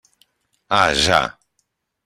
[0.67, 1.21] Ah, ja.